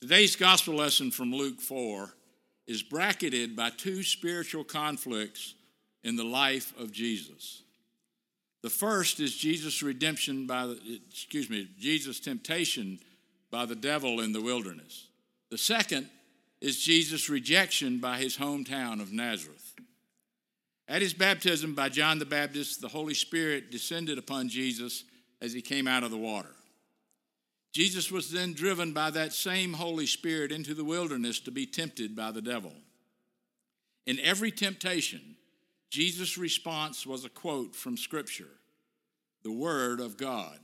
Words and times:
Today's 0.00 0.34
gospel 0.34 0.76
lesson 0.76 1.10
from 1.10 1.30
Luke 1.30 1.60
4 1.60 2.10
is 2.66 2.82
bracketed 2.82 3.54
by 3.54 3.68
two 3.68 4.02
spiritual 4.02 4.64
conflicts 4.64 5.54
in 6.02 6.16
the 6.16 6.24
life 6.24 6.72
of 6.78 6.90
Jesus. 6.90 7.62
The 8.62 8.70
first 8.70 9.20
is 9.20 9.36
Jesus' 9.36 9.82
redemption 9.82 10.46
by 10.46 10.68
the, 10.68 11.00
excuse 11.10 11.50
me, 11.50 11.68
Jesus' 11.78 12.18
temptation 12.18 12.98
by 13.50 13.66
the 13.66 13.74
devil 13.74 14.20
in 14.20 14.32
the 14.32 14.40
wilderness. 14.40 15.08
The 15.50 15.58
second 15.58 16.08
is 16.62 16.80
Jesus' 16.80 17.28
rejection 17.28 17.98
by 17.98 18.16
his 18.16 18.38
hometown 18.38 19.02
of 19.02 19.12
Nazareth. 19.12 19.74
At 20.88 21.02
his 21.02 21.12
baptism 21.12 21.74
by 21.74 21.90
John 21.90 22.18
the 22.18 22.24
Baptist, 22.24 22.80
the 22.80 22.88
Holy 22.88 23.14
Spirit 23.14 23.70
descended 23.70 24.16
upon 24.16 24.48
Jesus 24.48 25.04
as 25.42 25.52
he 25.52 25.60
came 25.60 25.86
out 25.86 26.04
of 26.04 26.10
the 26.10 26.16
water. 26.16 26.54
Jesus 27.72 28.10
was 28.10 28.30
then 28.30 28.52
driven 28.52 28.92
by 28.92 29.10
that 29.10 29.32
same 29.32 29.74
Holy 29.74 30.06
Spirit 30.06 30.50
into 30.50 30.74
the 30.74 30.84
wilderness 30.84 31.38
to 31.40 31.50
be 31.50 31.66
tempted 31.66 32.16
by 32.16 32.32
the 32.32 32.42
devil. 32.42 32.72
In 34.06 34.18
every 34.20 34.50
temptation, 34.50 35.36
Jesus' 35.90 36.38
response 36.38 37.06
was 37.06 37.24
a 37.24 37.28
quote 37.28 37.74
from 37.74 37.96
Scripture 37.96 38.48
the 39.42 39.52
Word 39.52 40.00
of 40.00 40.16
God, 40.16 40.58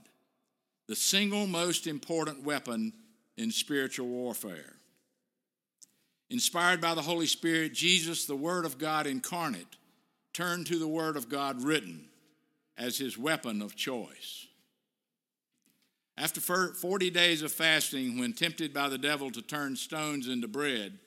the 0.87 0.95
single 0.95 1.47
most 1.47 1.87
important 1.87 2.43
weapon 2.43 2.93
in 3.37 3.51
spiritual 3.51 4.07
warfare. 4.07 4.73
Inspired 6.29 6.81
by 6.81 6.93
the 6.93 7.01
Holy 7.01 7.25
Spirit, 7.25 7.73
Jesus, 7.73 8.25
the 8.25 8.35
Word 8.35 8.65
of 8.65 8.77
God 8.77 9.07
incarnate, 9.07 9.77
turned 10.33 10.67
to 10.67 10.77
the 10.77 10.87
Word 10.87 11.15
of 11.15 11.29
God 11.29 11.63
written 11.63 12.09
as 12.77 12.97
his 12.97 13.17
weapon 13.17 13.61
of 13.61 13.75
choice. 13.75 14.46
After 16.17 16.41
40 16.41 17.09
days 17.11 17.43
of 17.43 17.51
fasting, 17.51 18.17
when 18.17 18.33
tempted 18.33 18.73
by 18.73 18.89
the 18.89 18.97
devil 18.97 19.29
to 19.31 19.41
turn 19.41 19.75
stones 19.75 20.27
into 20.27 20.47
bread, 20.47 20.97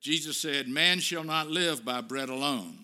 Jesus 0.00 0.36
said, 0.36 0.68
Man 0.68 1.00
shall 1.00 1.24
not 1.24 1.48
live 1.48 1.84
by 1.84 2.00
bread 2.00 2.28
alone. 2.28 2.78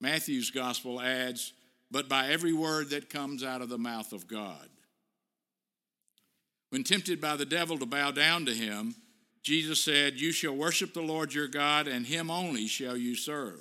Matthew's 0.00 0.50
gospel 0.50 1.00
adds, 1.00 1.54
but 1.90 2.08
by 2.08 2.28
every 2.28 2.52
word 2.52 2.90
that 2.90 3.08
comes 3.08 3.42
out 3.42 3.62
of 3.62 3.70
the 3.70 3.78
mouth 3.78 4.12
of 4.12 4.28
God. 4.28 4.68
When 6.68 6.84
tempted 6.84 7.20
by 7.20 7.36
the 7.36 7.46
devil 7.46 7.78
to 7.78 7.86
bow 7.86 8.10
down 8.10 8.44
to 8.46 8.52
him, 8.52 8.94
Jesus 9.42 9.80
said, 9.80 10.20
You 10.20 10.32
shall 10.32 10.56
worship 10.56 10.92
the 10.92 11.00
Lord 11.00 11.32
your 11.32 11.48
God, 11.48 11.86
and 11.86 12.04
him 12.04 12.30
only 12.30 12.66
shall 12.66 12.96
you 12.96 13.14
serve. 13.14 13.60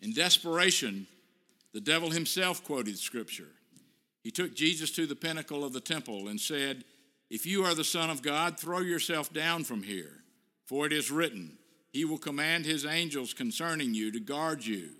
In 0.00 0.14
desperation, 0.14 1.06
the 1.72 1.80
devil 1.80 2.10
himself 2.10 2.64
quoted 2.64 2.98
scripture. 2.98 3.50
He 4.22 4.30
took 4.30 4.54
Jesus 4.54 4.90
to 4.92 5.06
the 5.06 5.16
pinnacle 5.16 5.64
of 5.64 5.72
the 5.72 5.80
temple 5.80 6.28
and 6.28 6.40
said, 6.40 6.84
If 7.30 7.46
you 7.46 7.64
are 7.64 7.74
the 7.74 7.84
Son 7.84 8.10
of 8.10 8.22
God, 8.22 8.58
throw 8.58 8.80
yourself 8.80 9.32
down 9.32 9.64
from 9.64 9.82
here, 9.82 10.22
for 10.66 10.86
it 10.86 10.92
is 10.92 11.10
written, 11.10 11.56
He 11.92 12.04
will 12.04 12.18
command 12.18 12.64
His 12.66 12.84
angels 12.84 13.32
concerning 13.32 13.94
you 13.94 14.12
to 14.12 14.20
guard 14.20 14.64
you, 14.64 14.90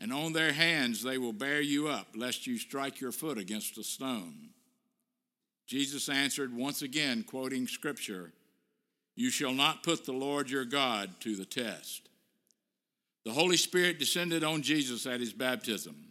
and 0.00 0.12
on 0.12 0.32
their 0.32 0.52
hands 0.52 1.02
they 1.02 1.18
will 1.18 1.32
bear 1.32 1.60
you 1.60 1.88
up, 1.88 2.08
lest 2.14 2.46
you 2.46 2.58
strike 2.58 3.00
your 3.00 3.12
foot 3.12 3.38
against 3.38 3.78
a 3.78 3.84
stone. 3.84 4.50
Jesus 5.66 6.08
answered, 6.08 6.56
once 6.56 6.82
again, 6.82 7.24
quoting 7.24 7.66
Scripture, 7.66 8.32
You 9.14 9.30
shall 9.30 9.52
not 9.52 9.82
put 9.82 10.04
the 10.04 10.12
Lord 10.12 10.48
your 10.50 10.64
God 10.64 11.10
to 11.20 11.34
the 11.34 11.44
test. 11.44 12.08
The 13.24 13.32
Holy 13.32 13.56
Spirit 13.56 13.98
descended 13.98 14.44
on 14.44 14.62
Jesus 14.62 15.04
at 15.04 15.18
his 15.18 15.32
baptism. 15.32 16.05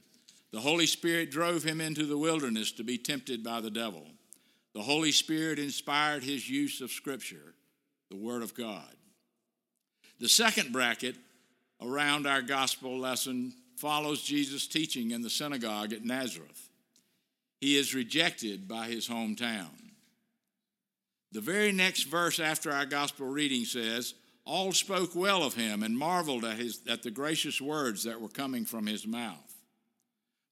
The 0.56 0.62
Holy 0.62 0.86
Spirit 0.86 1.32
drove 1.32 1.64
him 1.64 1.82
into 1.82 2.06
the 2.06 2.18
wilderness 2.18 2.72
to 2.72 2.84
be 2.86 2.98
tempted 2.98 3.44
by 3.44 3.60
the 3.60 3.70
devil. 3.70 4.08
The 4.74 4.84
Holy 4.84 5.12
Spirit 5.12 5.60
inspired 5.60 6.24
his 6.24 6.50
use 6.50 6.80
of 6.80 6.92
Scripture, 6.92 7.56
the 8.10 8.16
Word 8.16 8.42
of 8.42 8.56
God. 8.56 8.96
The 10.18 10.30
second 10.30 10.72
bracket 10.72 11.18
around 11.82 12.26
our 12.26 12.42
gospel 12.42 12.98
lesson 12.98 13.52
follows 13.76 14.24
Jesus' 14.24 14.66
teaching 14.66 15.12
in 15.12 15.22
the 15.22 15.30
synagogue 15.30 15.92
at 15.92 16.06
Nazareth. 16.06 16.70
He 17.60 17.76
is 17.76 17.94
rejected 17.94 18.66
by 18.66 18.88
his 18.88 19.10
hometown. 19.10 19.76
The 21.34 21.42
very 21.42 21.74
next 21.74 22.04
verse 22.04 22.40
after 22.40 22.72
our 22.72 22.86
gospel 22.86 23.28
reading 23.28 23.66
says, 23.66 24.14
All 24.46 24.72
spoke 24.72 25.18
well 25.18 25.44
of 25.44 25.56
him 25.56 25.84
and 25.84 25.98
marveled 25.98 26.46
at, 26.46 26.56
his, 26.56 26.80
at 26.88 27.04
the 27.04 27.12
gracious 27.12 27.60
words 27.60 28.06
that 28.06 28.22
were 28.22 28.30
coming 28.30 28.64
from 28.64 28.88
his 28.88 29.06
mouth. 29.06 29.45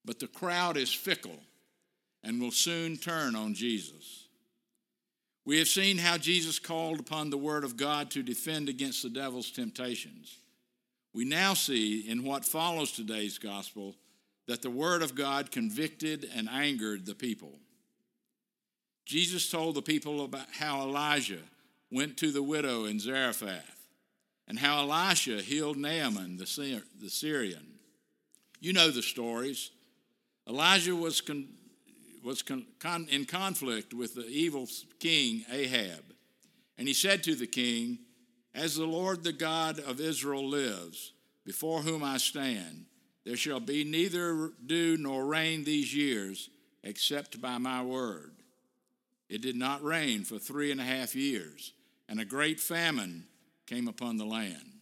But 0.04 0.18
the 0.18 0.26
crowd 0.26 0.76
is 0.76 0.92
fickle 0.92 1.38
and 2.22 2.40
will 2.40 2.50
soon 2.50 2.96
turn 2.96 3.34
on 3.34 3.54
Jesus. 3.54 4.28
We 5.46 5.58
have 5.58 5.68
seen 5.68 5.98
how 5.98 6.16
Jesus 6.16 6.58
called 6.58 7.00
upon 7.00 7.30
the 7.30 7.38
Word 7.38 7.64
of 7.64 7.76
God 7.76 8.10
to 8.12 8.22
defend 8.22 8.68
against 8.68 9.02
the 9.02 9.10
devil's 9.10 9.50
temptations. 9.50 10.38
We 11.12 11.24
now 11.24 11.54
see 11.54 12.00
in 12.08 12.24
what 12.24 12.44
follows 12.44 12.92
today's 12.92 13.38
gospel 13.38 13.94
that 14.46 14.62
the 14.62 14.70
Word 14.70 15.02
of 15.02 15.14
God 15.14 15.50
convicted 15.50 16.28
and 16.34 16.48
angered 16.48 17.06
the 17.06 17.14
people. 17.14 17.58
Jesus 19.06 19.50
told 19.50 19.74
the 19.74 19.82
people 19.82 20.24
about 20.24 20.46
how 20.58 20.82
Elijah 20.82 21.42
went 21.90 22.16
to 22.18 22.30
the 22.30 22.42
widow 22.42 22.86
in 22.86 22.98
Zarephath 22.98 23.86
and 24.48 24.58
how 24.58 24.80
Elisha 24.80 25.42
healed 25.42 25.76
Naaman 25.76 26.38
the 26.38 26.46
Syrian. 26.46 27.66
You 28.60 28.72
know 28.72 28.90
the 28.90 29.02
stories. 29.02 29.70
Elijah 30.48 30.94
was, 30.94 31.20
con, 31.20 31.46
was 32.22 32.42
con, 32.42 32.66
con, 32.78 33.06
in 33.10 33.24
conflict 33.24 33.94
with 33.94 34.14
the 34.14 34.26
evil 34.26 34.68
king 34.98 35.44
Ahab. 35.50 36.04
And 36.76 36.86
he 36.86 36.94
said 36.94 37.22
to 37.24 37.34
the 37.34 37.46
king, 37.46 37.98
As 38.54 38.76
the 38.76 38.84
Lord 38.84 39.22
the 39.22 39.32
God 39.32 39.78
of 39.78 40.00
Israel 40.00 40.46
lives, 40.46 41.12
before 41.44 41.80
whom 41.80 42.02
I 42.02 42.18
stand, 42.18 42.86
there 43.24 43.36
shall 43.36 43.60
be 43.60 43.84
neither 43.84 44.50
dew 44.64 44.96
nor 44.98 45.24
rain 45.24 45.64
these 45.64 45.94
years 45.94 46.50
except 46.82 47.40
by 47.40 47.58
my 47.58 47.82
word. 47.82 48.32
It 49.30 49.40
did 49.40 49.56
not 49.56 49.82
rain 49.82 50.24
for 50.24 50.38
three 50.38 50.70
and 50.70 50.80
a 50.80 50.84
half 50.84 51.14
years, 51.14 51.72
and 52.08 52.20
a 52.20 52.24
great 52.26 52.60
famine 52.60 53.24
came 53.66 53.88
upon 53.88 54.18
the 54.18 54.26
land. 54.26 54.80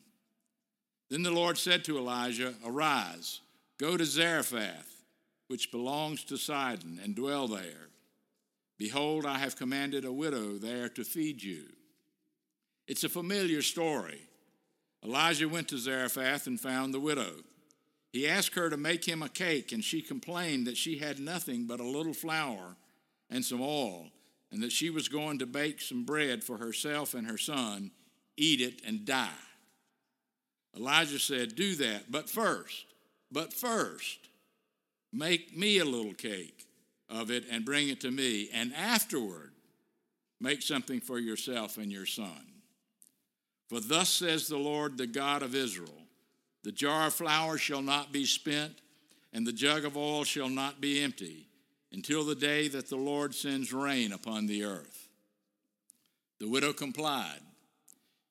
Then 1.09 1.23
the 1.23 1.31
Lord 1.31 1.57
said 1.57 1.85
to 1.85 1.99
Elijah, 1.99 2.55
Arise, 2.67 3.41
go 3.79 3.97
to 3.97 4.05
Zarephath 4.05 4.92
which 5.53 5.71
belongs 5.71 6.25
to 6.25 6.39
Sidon, 6.39 6.99
and 7.05 7.15
dwell 7.15 7.47
there. 7.47 7.91
Behold, 8.79 9.27
I 9.27 9.37
have 9.37 9.55
commanded 9.55 10.07
a 10.07 10.11
widow 10.11 10.57
there 10.57 10.89
to 10.89 11.05
feed 11.05 11.43
you. 11.43 11.65
It's 12.89 13.05
a 13.05 13.11
familiar 13.11 13.61
story. 13.61 14.23
Elijah 15.05 15.51
went 15.51 15.69
to 15.69 15.77
Zarephath 15.77 16.47
and 16.47 16.59
found 16.59 16.95
the 16.95 17.01
widow. 17.01 17.35
He 18.15 18.27
asked 18.27 18.55
her 18.55 18.71
to 18.71 18.79
make 18.79 19.05
him 19.05 19.23
a 19.23 19.29
cake, 19.29 19.73
and 19.73 19.85
she 19.85 20.01
complained 20.01 20.67
that 20.67 20.79
she 20.79 20.97
had 20.97 21.21
nothing 21.21 21.67
but 21.67 21.81
a 21.81 21.85
little 21.85 22.15
flour 22.15 22.77
and 23.29 23.45
some 23.45 23.61
oil, 23.61 24.07
and 24.51 24.63
that 24.63 24.73
she 24.73 24.89
was 24.89 25.11
going 25.11 25.39
to 25.41 25.47
bake 25.47 25.83
some 25.83 26.05
bread 26.05 26.43
for 26.43 26.57
herself 26.57 27.13
and 27.13 27.27
her 27.27 27.37
son, 27.37 27.91
eat 28.39 28.63
it, 28.63 28.81
and 28.87 29.05
die. 29.05 29.29
Elijah 30.75 31.19
said, 31.19 31.55
Do 31.55 31.75
that, 31.75 32.11
but 32.11 32.31
first, 32.31 32.87
but 33.31 33.53
first, 33.53 34.31
Make 35.13 35.57
me 35.57 35.79
a 35.79 35.85
little 35.85 36.15
cake 36.15 36.67
of 37.09 37.31
it 37.31 37.45
and 37.51 37.65
bring 37.65 37.89
it 37.89 38.01
to 38.01 38.11
me, 38.11 38.49
and 38.53 38.75
afterward 38.75 39.53
make 40.41 40.63
something 40.63 41.01
for 41.01 41.19
yourself 41.19 41.77
and 41.77 41.93
your 41.93 42.07
son. 42.07 42.47
For 43.69 43.81
thus 43.81 44.09
says 44.09 44.49
the 44.49 44.59
Lord, 44.59 44.99
the 44.99 45.07
God 45.07 45.43
of 45.43 45.55
Israel 45.55 45.89
The 46.65 46.73
jar 46.73 47.09
of 47.09 47.15
flour 47.15 47.59
shall 47.59 47.83
not 47.83 48.13
be 48.13 48.25
spent, 48.25 48.81
and 49.33 49.47
the 49.47 49.53
jug 49.53 49.85
of 49.85 49.97
oil 49.97 50.25
shall 50.25 50.49
not 50.49 50.81
be 50.81 51.03
empty, 51.03 51.49
until 51.93 52.25
the 52.25 52.35
day 52.35 52.69
that 52.69 52.89
the 52.89 52.97
Lord 52.97 53.35
sends 53.35 53.73
rain 53.73 54.13
upon 54.13 54.47
the 54.47 54.65
earth. 54.65 55.09
The 56.39 56.49
widow 56.49 56.73
complied. 56.73 57.41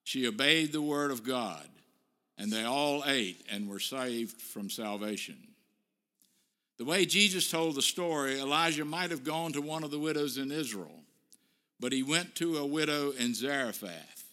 She 0.03 0.27
obeyed 0.27 0.71
the 0.71 0.81
word 0.81 1.11
of 1.11 1.23
God, 1.23 1.67
and 2.38 2.51
they 2.51 2.63
all 2.63 3.03
ate 3.06 3.45
and 3.50 3.69
were 3.69 3.79
saved 3.79 4.41
from 4.41 4.69
salvation. 4.69 5.50
The 6.81 6.86
way 6.86 7.06
Jesus 7.06 7.51
told 7.51 7.75
the 7.75 7.81
story, 7.83 8.39
Elijah 8.39 8.83
might 8.83 9.12
have 9.12 9.24
gone 9.24 9.54
to 9.54 9.62
one 9.62 9.83
of 9.83 9.92
the 9.92 10.00
widows 10.00 10.39
in 10.39 10.51
Israel, 10.51 11.04
but 11.80 11.94
he 11.94 12.01
went 12.01 12.33
to 12.38 12.57
a 12.57 12.66
widow 12.66 13.12
in 13.12 13.36
Zarephath, 13.36 14.24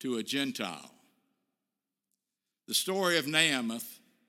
to 0.00 0.16
a 0.16 0.22
Gentile. 0.24 0.90
The 2.66 2.74
story 2.74 3.18
of 3.18 3.28
Naaman, 3.28 3.80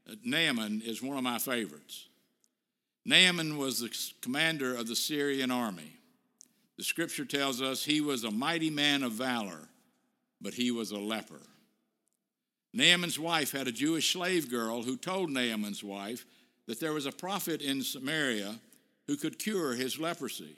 uh, 0.07 0.13
Naaman 0.23 0.83
is 0.85 1.01
one 1.01 1.17
of 1.17 1.23
my 1.23 1.39
favorites. 1.39 2.09
Naaman 3.05 3.57
was 3.57 3.79
the 3.79 3.89
commander 4.21 4.75
of 4.75 4.87
the 4.87 4.95
Syrian 4.95 5.49
army. 5.49 5.97
The 6.77 6.83
scripture 6.83 7.25
tells 7.25 7.59
us 7.59 7.83
he 7.83 8.01
was 8.01 8.23
a 8.23 8.29
mighty 8.29 8.69
man 8.69 9.01
of 9.01 9.13
valor, 9.13 9.67
but 10.39 10.53
he 10.53 10.69
was 10.69 10.91
a 10.91 10.99
leper. 10.99 11.41
Naaman's 12.71 13.17
wife 13.17 13.51
had 13.51 13.67
a 13.67 13.71
Jewish 13.71 14.13
slave 14.13 14.47
girl 14.47 14.83
who 14.83 14.95
told 14.95 15.31
Naaman's 15.31 15.83
wife 15.83 16.23
that 16.71 16.79
there 16.79 16.93
was 16.93 17.05
a 17.05 17.11
prophet 17.11 17.61
in 17.61 17.83
Samaria 17.83 18.55
who 19.05 19.17
could 19.17 19.37
cure 19.37 19.73
his 19.73 19.99
leprosy. 19.99 20.55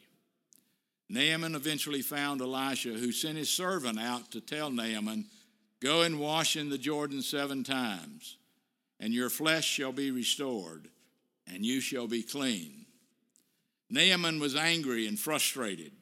Naaman 1.10 1.56
eventually 1.56 2.04
found 2.04 2.40
Elisha, 2.40 2.90
who 2.90 3.12
sent 3.12 3.36
his 3.36 3.50
servant 3.50 4.00
out 4.00 4.30
to 4.30 4.40
tell 4.40 4.70
Naaman, 4.70 5.26
Go 5.82 6.04
and 6.04 6.20
wash 6.20 6.56
in 6.56 6.70
the 6.70 6.78
Jordan 6.78 7.24
seven 7.24 7.64
times, 7.64 8.38
and 9.00 9.12
your 9.12 9.32
flesh 9.32 9.66
shall 9.66 9.92
be 9.92 10.12
restored, 10.12 10.88
and 11.52 11.66
you 11.66 11.82
shall 11.82 12.06
be 12.06 12.22
clean. 12.22 12.86
Naaman 13.90 14.40
was 14.40 14.56
angry 14.56 15.08
and 15.08 15.18
frustrated. 15.18 15.94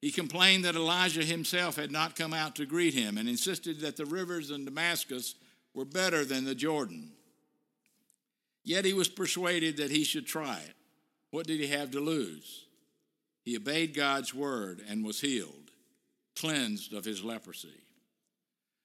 He 0.00 0.10
complained 0.10 0.64
that 0.64 0.74
Elijah 0.74 1.24
himself 1.24 1.76
had 1.76 1.92
not 1.92 2.16
come 2.16 2.34
out 2.34 2.56
to 2.56 2.66
greet 2.66 2.94
him 2.94 3.16
and 3.16 3.28
insisted 3.28 3.78
that 3.78 3.96
the 3.96 4.06
rivers 4.06 4.50
in 4.50 4.64
Damascus 4.64 5.36
were 5.72 5.84
better 5.84 6.24
than 6.24 6.44
the 6.44 6.56
Jordan. 6.56 7.12
Yet 8.66 8.84
he 8.84 8.92
was 8.92 9.08
persuaded 9.08 9.76
that 9.76 9.92
he 9.92 10.02
should 10.02 10.26
try 10.26 10.58
it. 10.58 10.74
What 11.30 11.46
did 11.46 11.60
he 11.60 11.68
have 11.68 11.92
to 11.92 12.00
lose? 12.00 12.66
He 13.44 13.56
obeyed 13.56 13.94
God's 13.94 14.34
word 14.34 14.82
and 14.88 15.04
was 15.04 15.20
healed, 15.20 15.70
cleansed 16.34 16.92
of 16.92 17.04
his 17.04 17.22
leprosy. 17.22 17.80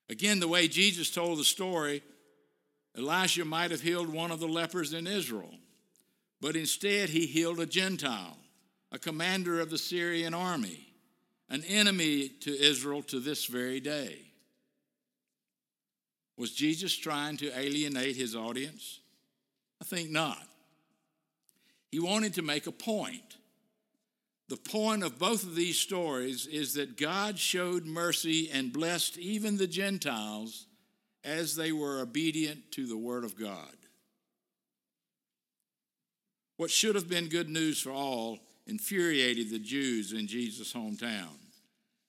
Again, 0.07 0.39
the 0.39 0.47
way 0.47 0.67
Jesus 0.67 1.09
told 1.09 1.39
the 1.39 1.43
story, 1.43 2.03
Elisha 2.95 3.43
might 3.43 3.71
have 3.71 3.81
healed 3.81 4.09
one 4.13 4.29
of 4.29 4.39
the 4.39 4.47
lepers 4.47 4.93
in 4.93 5.07
Israel, 5.07 5.55
but 6.39 6.55
instead 6.55 7.09
he 7.09 7.25
healed 7.25 7.59
a 7.59 7.65
Gentile, 7.65 8.37
a 8.91 8.99
commander 8.99 9.59
of 9.59 9.71
the 9.71 9.79
Syrian 9.79 10.35
army, 10.35 10.93
an 11.49 11.63
enemy 11.63 12.29
to 12.41 12.55
Israel 12.55 13.01
to 13.03 13.19
this 13.19 13.47
very 13.47 13.79
day. 13.79 14.19
Was 16.37 16.53
Jesus 16.53 16.95
trying 16.95 17.37
to 17.37 17.57
alienate 17.57 18.15
his 18.15 18.35
audience? 18.35 18.99
I 19.81 19.83
think 19.83 20.11
not. 20.11 20.41
He 21.91 21.99
wanted 21.99 22.35
to 22.35 22.43
make 22.43 22.67
a 22.67 22.71
point. 22.71 23.37
The 24.47 24.57
point 24.57 25.03
of 25.03 25.17
both 25.17 25.43
of 25.43 25.55
these 25.55 25.79
stories 25.79 26.45
is 26.45 26.75
that 26.75 26.97
God 26.97 27.39
showed 27.39 27.85
mercy 27.85 28.49
and 28.51 28.71
blessed 28.71 29.17
even 29.17 29.57
the 29.57 29.67
Gentiles 29.67 30.67
as 31.23 31.55
they 31.55 31.71
were 31.71 31.99
obedient 31.99 32.71
to 32.73 32.85
the 32.85 32.97
Word 32.97 33.23
of 33.23 33.37
God. 33.37 33.75
What 36.57 36.69
should 36.69 36.95
have 36.95 37.09
been 37.09 37.27
good 37.27 37.49
news 37.49 37.81
for 37.81 37.91
all 37.91 38.39
infuriated 38.67 39.49
the 39.49 39.59
Jews 39.59 40.13
in 40.13 40.27
Jesus' 40.27 40.73
hometown. 40.73 41.37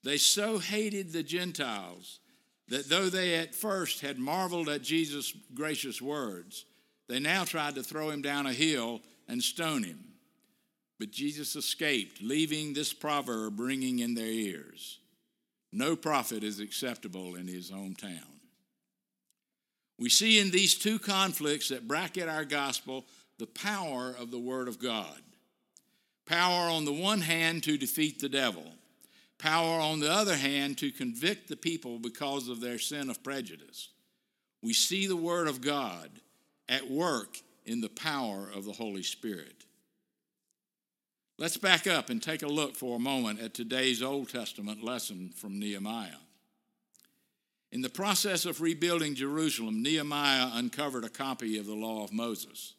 They 0.05 0.17
so 0.17 0.59
hated 0.59 1.13
the 1.13 1.23
Gentiles 1.23 2.21
that 2.69 2.89
though 2.89 3.09
they 3.09 3.37
at 3.37 3.55
first 3.55 4.01
had 4.01 4.19
marveled 4.19 4.69
at 4.69 4.83
Jesus' 4.83 5.33
gracious 5.55 6.03
words, 6.03 6.65
they 7.09 7.19
now 7.19 7.45
tried 7.45 7.75
to 7.75 7.83
throw 7.83 8.11
him 8.11 8.23
down 8.23 8.47
a 8.47 8.53
hill 8.53 9.01
and 9.29 9.43
stone 9.43 9.83
him. 9.83 9.99
But 10.99 11.11
Jesus 11.11 11.57
escaped, 11.57 12.23
leaving 12.23 12.75
this 12.75 12.93
proverb 12.93 13.59
ringing 13.59 13.99
in 13.99 14.15
their 14.15 14.25
ears 14.25 14.99
No 15.73 15.97
prophet 15.97 16.45
is 16.45 16.61
acceptable 16.61 17.35
in 17.35 17.49
his 17.49 17.71
hometown. 17.71 18.33
We 19.99 20.09
see 20.09 20.39
in 20.39 20.51
these 20.51 20.75
two 20.75 20.99
conflicts 20.99 21.69
that 21.69 21.89
bracket 21.89 22.29
our 22.29 22.45
gospel 22.45 23.05
the 23.39 23.47
power 23.47 24.15
of 24.19 24.31
the 24.31 24.39
Word 24.39 24.69
of 24.69 24.79
God. 24.79 25.21
Power 26.27 26.71
on 26.71 26.85
the 26.85 26.93
one 26.93 27.21
hand 27.21 27.65
to 27.65 27.77
defeat 27.77 28.21
the 28.21 28.29
devil, 28.29 28.65
power 29.39 29.81
on 29.81 30.01
the 30.01 30.11
other 30.11 30.37
hand 30.37 30.79
to 30.79 30.93
convict 30.93 31.49
the 31.49 31.57
people 31.57 31.99
because 31.99 32.49
of 32.49 32.61
their 32.61 32.79
sin 32.79 33.11
of 33.11 33.25
prejudice. 33.25 33.89
We 34.63 34.73
see 34.73 35.07
the 35.07 35.17
Word 35.17 35.49
of 35.49 35.61
God 35.61 36.11
at 36.69 36.91
work 36.91 37.39
in 37.65 37.81
the 37.81 37.89
power 37.89 38.49
of 38.55 38.65
the 38.65 38.73
Holy 38.73 39.03
Spirit. 39.03 39.65
Let's 41.39 41.57
back 41.57 41.87
up 41.87 42.11
and 42.11 42.23
take 42.23 42.43
a 42.43 42.49
look 42.49 42.77
for 42.77 42.97
a 42.97 43.01
moment 43.01 43.41
at 43.41 43.55
today's 43.55 44.03
Old 44.03 44.29
Testament 44.29 44.85
lesson 44.85 45.31
from 45.35 45.59
Nehemiah. 45.59 46.21
In 47.73 47.81
the 47.81 47.89
process 47.89 48.45
of 48.45 48.61
rebuilding 48.61 49.15
Jerusalem, 49.15 49.83
Nehemiah 49.83 50.51
uncovered 50.53 51.05
a 51.05 51.09
copy 51.09 51.59
of 51.59 51.67
the 51.67 51.75
law 51.75 52.05
of 52.05 52.13
Moses. 52.13 52.75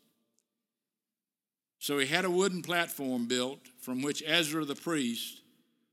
So 1.80 1.97
he 1.97 2.06
had 2.06 2.25
a 2.25 2.30
wooden 2.30 2.62
platform 2.62 3.27
built 3.27 3.59
from 3.81 4.01
which 4.01 4.24
Ezra 4.25 4.63
the 4.63 4.75
priest 4.75 5.41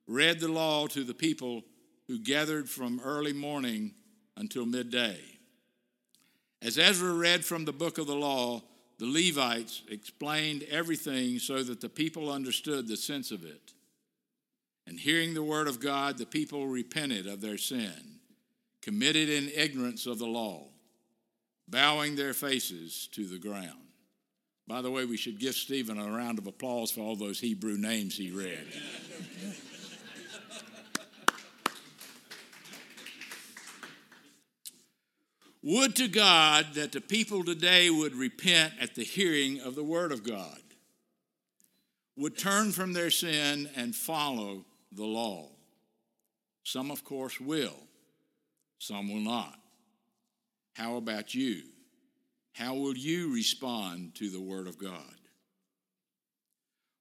read 0.06 0.38
the 0.38 0.48
law 0.48 0.87
to 0.88 1.02
the 1.02 1.14
people 1.14 1.62
who 2.06 2.19
gathered 2.19 2.69
from 2.69 3.00
early 3.02 3.32
morning 3.32 3.94
until 4.37 4.66
midday. 4.66 5.19
As 6.62 6.78
Ezra 6.78 7.12
read 7.12 7.44
from 7.44 7.64
the 7.64 7.72
book 7.72 7.98
of 7.98 8.06
the 8.06 8.14
law, 8.14 8.62
the 8.98 9.06
Levites 9.06 9.82
explained 9.88 10.62
everything 10.64 11.38
so 11.38 11.62
that 11.62 11.80
the 11.80 11.88
people 11.88 12.30
understood 12.30 12.86
the 12.86 12.96
sense 12.96 13.30
of 13.30 13.44
it. 13.44 13.72
And 14.86 15.00
hearing 15.00 15.32
the 15.32 15.42
word 15.42 15.68
of 15.68 15.80
God, 15.80 16.18
the 16.18 16.26
people 16.26 16.66
repented 16.66 17.26
of 17.26 17.40
their 17.40 17.56
sin, 17.56 18.18
committed 18.82 19.30
in 19.30 19.48
ignorance 19.54 20.06
of 20.06 20.18
the 20.18 20.26
law, 20.26 20.66
bowing 21.66 22.16
their 22.16 22.34
faces 22.34 23.08
to 23.12 23.26
the 23.26 23.38
ground. 23.38 23.78
By 24.66 24.82
the 24.82 24.90
way, 24.90 25.04
we 25.04 25.16
should 25.16 25.40
give 25.40 25.54
Stephen 25.54 25.98
a 25.98 26.10
round 26.10 26.38
of 26.38 26.46
applause 26.46 26.90
for 26.90 27.00
all 27.00 27.16
those 27.16 27.40
Hebrew 27.40 27.76
names 27.76 28.16
he 28.16 28.30
read. 28.30 28.66
Would 35.62 35.96
to 35.96 36.08
God 36.08 36.74
that 36.74 36.92
the 36.92 37.00
people 37.00 37.44
today 37.44 37.90
would 37.90 38.14
repent 38.14 38.74
at 38.80 38.94
the 38.94 39.04
hearing 39.04 39.60
of 39.60 39.74
the 39.74 39.84
Word 39.84 40.10
of 40.10 40.24
God, 40.24 40.60
would 42.16 42.38
turn 42.38 42.72
from 42.72 42.92
their 42.92 43.10
sin 43.10 43.68
and 43.76 43.94
follow 43.94 44.64
the 44.92 45.04
law. 45.04 45.48
Some, 46.64 46.90
of 46.90 47.04
course, 47.04 47.38
will, 47.40 47.76
some 48.78 49.12
will 49.12 49.20
not. 49.20 49.58
How 50.74 50.96
about 50.96 51.34
you? 51.34 51.62
How 52.54 52.74
will 52.74 52.96
you 52.96 53.32
respond 53.34 54.14
to 54.16 54.30
the 54.30 54.40
Word 54.40 54.66
of 54.66 54.78
God? 54.78 55.14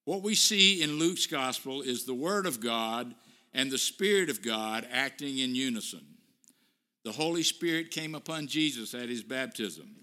What 0.04 0.22
we 0.22 0.34
see 0.34 0.82
in 0.82 0.98
Luke's 0.98 1.26
Gospel 1.26 1.82
is 1.82 2.04
the 2.04 2.14
Word 2.14 2.46
of 2.46 2.60
God 2.60 3.14
and 3.54 3.70
the 3.70 3.78
Spirit 3.78 4.28
of 4.28 4.42
God 4.42 4.86
acting 4.90 5.38
in 5.38 5.54
unison. 5.54 6.04
The 7.04 7.12
Holy 7.12 7.42
Spirit 7.42 7.90
came 7.90 8.14
upon 8.14 8.46
Jesus 8.46 8.94
at 8.94 9.08
his 9.08 9.22
baptism. 9.22 9.96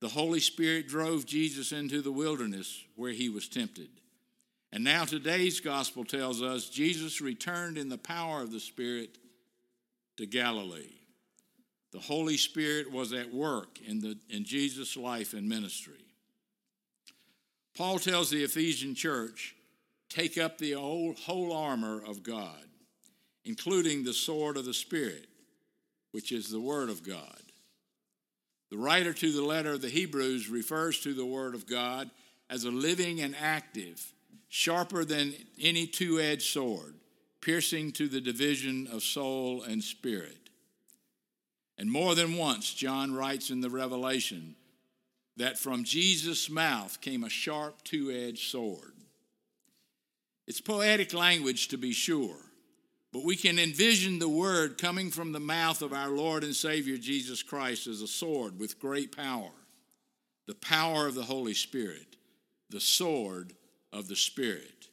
The 0.00 0.08
Holy 0.08 0.40
Spirit 0.40 0.88
drove 0.88 1.26
Jesus 1.26 1.72
into 1.72 2.00
the 2.00 2.12
wilderness 2.12 2.82
where 2.96 3.12
he 3.12 3.28
was 3.28 3.48
tempted. 3.48 3.88
And 4.72 4.82
now 4.82 5.04
today's 5.04 5.60
gospel 5.60 6.04
tells 6.04 6.42
us 6.42 6.70
Jesus 6.70 7.20
returned 7.20 7.76
in 7.76 7.88
the 7.90 7.98
power 7.98 8.40
of 8.40 8.50
the 8.50 8.60
Spirit 8.60 9.18
to 10.16 10.26
Galilee. 10.26 10.94
The 11.92 12.00
Holy 12.00 12.38
Spirit 12.38 12.90
was 12.90 13.12
at 13.12 13.32
work 13.32 13.78
in, 13.86 14.00
the, 14.00 14.18
in 14.30 14.44
Jesus' 14.44 14.96
life 14.96 15.34
and 15.34 15.46
ministry. 15.46 16.06
Paul 17.76 17.98
tells 17.98 18.30
the 18.30 18.44
Ephesian 18.44 18.94
church 18.94 19.54
take 20.08 20.38
up 20.38 20.56
the 20.56 20.72
whole, 20.72 21.14
whole 21.14 21.52
armor 21.52 22.02
of 22.02 22.22
God, 22.22 22.64
including 23.44 24.04
the 24.04 24.14
sword 24.14 24.56
of 24.56 24.64
the 24.64 24.74
Spirit 24.74 25.26
which 26.12 26.30
is 26.30 26.50
the 26.50 26.60
Word 26.60 26.88
of 26.88 27.06
God. 27.06 27.40
The 28.70 28.78
writer 28.78 29.12
to 29.12 29.32
the 29.32 29.42
letter 29.42 29.72
of 29.72 29.82
the 29.82 29.88
Hebrews 29.88 30.48
refers 30.48 31.00
to 31.00 31.12
the 31.12 31.26
Word 31.26 31.54
of 31.54 31.66
God 31.66 32.10
as 32.48 32.64
a 32.64 32.70
living 32.70 33.20
and 33.20 33.34
active, 33.38 34.12
sharper 34.48 35.04
than 35.04 35.34
any 35.60 35.86
two 35.86 36.20
edged 36.20 36.50
sword, 36.50 36.94
piercing 37.40 37.92
to 37.92 38.08
the 38.08 38.20
division 38.20 38.88
of 38.92 39.02
soul 39.02 39.62
and 39.62 39.82
spirit. 39.82 40.38
And 41.76 41.90
more 41.90 42.14
than 42.14 42.36
once, 42.36 42.72
John 42.72 43.14
writes 43.14 43.50
in 43.50 43.60
the 43.60 43.70
Revelation 43.70 44.54
that 45.36 45.58
from 45.58 45.84
Jesus' 45.84 46.50
mouth 46.50 47.00
came 47.00 47.24
a 47.24 47.30
sharp 47.30 47.82
two 47.84 48.10
edged 48.10 48.50
sword. 48.50 48.92
It's 50.46 50.60
poetic 50.60 51.14
language 51.14 51.68
to 51.68 51.78
be 51.78 51.92
sure 51.92 52.36
but 53.12 53.24
we 53.24 53.36
can 53.36 53.58
envision 53.58 54.18
the 54.18 54.28
word 54.28 54.78
coming 54.78 55.10
from 55.10 55.32
the 55.32 55.40
mouth 55.40 55.82
of 55.82 55.92
our 55.92 56.08
Lord 56.08 56.44
and 56.44 56.56
Savior 56.56 56.96
Jesus 56.96 57.42
Christ 57.42 57.86
as 57.86 58.00
a 58.00 58.08
sword 58.08 58.58
with 58.58 58.80
great 58.80 59.14
power. 59.14 59.50
The 60.46 60.54
power 60.54 61.06
of 61.06 61.14
the 61.14 61.22
Holy 61.22 61.54
Spirit, 61.54 62.16
the 62.70 62.80
sword 62.80 63.52
of 63.92 64.08
the 64.08 64.16
Spirit. 64.16 64.88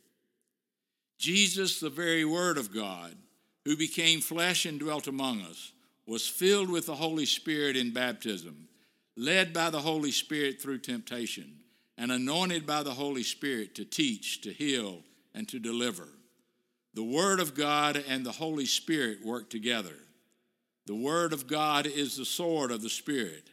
Jesus, 1.18 1.80
the 1.80 1.90
very 1.90 2.26
Word 2.26 2.58
of 2.58 2.74
God, 2.74 3.16
who 3.66 3.78
became 3.78 4.20
flesh 4.20 4.66
and 4.66 4.80
dwelt 4.80 5.08
among 5.08 5.42
us, 5.42 5.72
was 6.06 6.28
filled 6.28 6.70
with 6.70 6.88
the 6.88 6.96
Holy 6.96 7.26
Spirit 7.26 7.78
in 7.78 7.94
baptism, 7.94 8.68
led 9.16 9.54
by 9.54 9.70
the 9.70 9.82
Holy 9.82 10.12
Spirit 10.12 10.62
through 10.62 10.80
temptation, 10.80 11.60
and 11.98 12.12
anointed 12.12 12.66
by 12.66 12.84
the 12.84 12.94
Holy 12.94 13.24
Spirit 13.24 13.76
to 13.76 13.86
teach, 13.86 14.42
to 14.42 14.52
heal, 14.52 15.04
and 15.34 15.48
to 15.48 15.60
deliver. 15.60 16.08
The 16.94 17.04
Word 17.04 17.40
of 17.40 17.56
God 17.56 18.04
and 18.08 18.26
the 18.26 18.32
Holy 18.32 18.66
Spirit 18.66 19.24
work 19.24 19.50
together. 19.50 19.96
The 20.86 20.96
Word 20.96 21.34
of 21.34 21.48
God 21.48 21.86
is 21.86 22.18
the 22.18 22.26
sword 22.26 22.72
of 22.72 22.82
the 22.82 22.90
Spirit, 22.90 23.50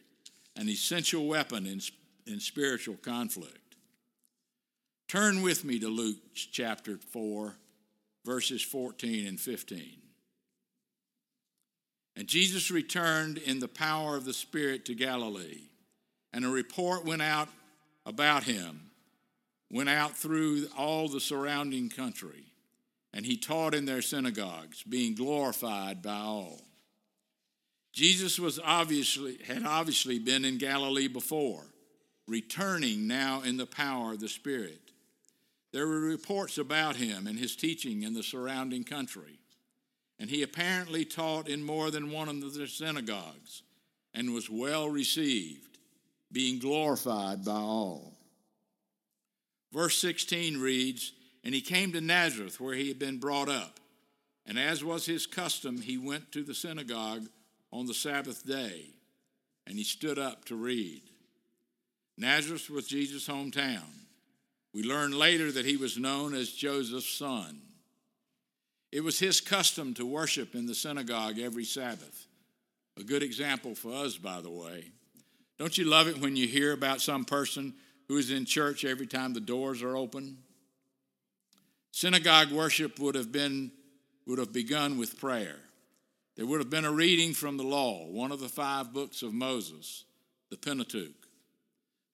an 0.55 0.67
essential 0.67 1.27
weapon 1.27 1.65
in, 1.65 1.81
in 2.25 2.39
spiritual 2.39 2.95
conflict. 2.95 3.75
Turn 5.07 5.41
with 5.41 5.63
me 5.63 5.79
to 5.79 5.87
Luke 5.87 6.17
chapter 6.33 6.97
4, 6.97 7.55
verses 8.25 8.61
14 8.61 9.27
and 9.27 9.39
15. 9.39 10.01
And 12.17 12.27
Jesus 12.27 12.71
returned 12.71 13.37
in 13.37 13.59
the 13.59 13.67
power 13.67 14.17
of 14.17 14.25
the 14.25 14.33
Spirit 14.33 14.83
to 14.85 14.95
Galilee, 14.95 15.69
and 16.33 16.43
a 16.43 16.49
report 16.49 17.05
went 17.05 17.21
out 17.21 17.47
about 18.05 18.43
him, 18.43 18.89
went 19.71 19.89
out 19.89 20.17
through 20.17 20.65
all 20.75 21.07
the 21.07 21.19
surrounding 21.19 21.89
country, 21.89 22.45
and 23.13 23.25
he 23.25 23.37
taught 23.37 23.73
in 23.73 23.85
their 23.85 24.01
synagogues, 24.01 24.83
being 24.83 25.15
glorified 25.15 26.01
by 26.01 26.17
all. 26.17 26.61
Jesus 27.93 28.39
was 28.39 28.59
obviously 28.63 29.39
had 29.47 29.65
obviously 29.65 30.19
been 30.19 30.45
in 30.45 30.57
Galilee 30.57 31.07
before, 31.07 31.65
returning 32.27 33.07
now 33.07 33.41
in 33.41 33.57
the 33.57 33.65
power 33.65 34.13
of 34.13 34.19
the 34.19 34.29
Spirit. 34.29 34.91
There 35.73 35.87
were 35.87 35.99
reports 35.99 36.57
about 36.57 36.95
him 36.95 37.27
and 37.27 37.39
his 37.39 37.55
teaching 37.55 38.03
in 38.03 38.13
the 38.13 38.23
surrounding 38.23 38.83
country, 38.83 39.39
and 40.19 40.29
he 40.29 40.43
apparently 40.43 41.05
taught 41.05 41.47
in 41.47 41.63
more 41.63 41.91
than 41.91 42.11
one 42.11 42.29
of 42.29 42.53
the 42.53 42.67
synagogues 42.67 43.63
and 44.13 44.33
was 44.33 44.49
well 44.49 44.89
received, 44.89 45.77
being 46.31 46.59
glorified 46.59 47.43
by 47.43 47.51
all. 47.51 48.17
Verse 49.71 49.97
16 49.97 50.59
reads, 50.59 51.13
And 51.47 51.55
he 51.55 51.61
came 51.61 51.93
to 51.93 52.01
Nazareth, 52.01 52.59
where 52.59 52.73
he 52.73 52.89
had 52.89 52.99
been 52.99 53.19
brought 53.19 53.47
up. 53.47 53.79
And 54.45 54.59
as 54.59 54.83
was 54.83 55.05
his 55.05 55.25
custom, 55.25 55.79
he 55.79 55.97
went 55.97 56.29
to 56.33 56.43
the 56.43 56.53
synagogue 56.53 57.29
on 57.71 57.85
the 57.85 57.93
Sabbath 57.93 58.45
day, 58.45 58.87
and 59.65 59.77
he 59.77 59.85
stood 59.85 60.19
up 60.19 60.43
to 60.45 60.57
read. 60.57 61.03
Nazareth 62.17 62.69
was 62.69 62.85
Jesus' 62.85 63.29
hometown. 63.29 63.87
We 64.73 64.83
learn 64.83 65.17
later 65.17 65.49
that 65.53 65.65
he 65.65 65.77
was 65.77 65.97
known 65.97 66.35
as 66.35 66.51
Joseph's 66.51 67.07
son. 67.07 67.61
It 68.91 69.05
was 69.05 69.17
his 69.17 69.39
custom 69.39 69.93
to 69.93 70.05
worship 70.05 70.53
in 70.53 70.65
the 70.65 70.75
synagogue 70.75 71.39
every 71.39 71.63
Sabbath. 71.63 72.27
A 72.99 73.03
good 73.03 73.23
example 73.23 73.73
for 73.73 73.93
us, 73.93 74.17
by 74.17 74.41
the 74.41 74.51
way. 74.51 74.91
Don't 75.57 75.77
you 75.77 75.85
love 75.85 76.09
it 76.09 76.19
when 76.19 76.35
you 76.35 76.45
hear 76.45 76.73
about 76.73 76.99
some 76.99 77.23
person 77.23 77.73
who 78.09 78.17
is 78.17 78.31
in 78.31 78.43
church 78.43 78.83
every 78.83 79.07
time 79.07 79.33
the 79.33 79.39
doors 79.39 79.81
are 79.81 79.95
open? 79.95 80.39
Synagogue 81.97 82.51
worship 82.51 82.99
would 82.99 83.15
have 83.15 83.31
been 83.31 83.71
would 84.27 84.37
have 84.37 84.53
begun 84.53 84.99
with 84.99 85.19
prayer. 85.19 85.55
There 86.35 86.45
would 86.45 86.59
have 86.59 86.69
been 86.69 86.85
a 86.85 86.91
reading 86.91 87.33
from 87.33 87.57
the 87.57 87.63
law, 87.63 88.05
one 88.05 88.31
of 88.31 88.39
the 88.39 88.47
five 88.47 88.93
books 88.93 89.23
of 89.23 89.33
Moses, 89.33 90.03
the 90.51 90.57
Pentateuch. 90.57 91.25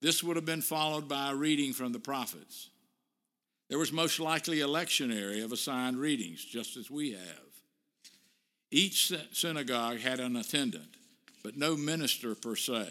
This 0.01 0.23
would 0.23 0.37
have 0.37 0.45
been 0.45 0.61
followed 0.61 1.09
by 1.09 1.31
a 1.31 1.35
reading 1.35 1.73
from 1.73 1.91
the 1.91 1.99
prophets. 1.99 2.69
There 3.67 3.77
was 3.77 3.91
most 3.91 4.21
likely 4.21 4.61
a 4.61 4.67
lectionary 4.67 5.43
of 5.43 5.51
assigned 5.51 5.97
readings, 5.97 6.45
just 6.45 6.77
as 6.77 6.89
we 6.89 7.11
have. 7.11 7.51
Each 8.71 9.11
synagogue 9.33 9.99
had 9.99 10.21
an 10.21 10.37
attendant, 10.37 10.95
but 11.43 11.57
no 11.57 11.75
minister 11.75 12.35
per 12.35 12.55
se. 12.55 12.87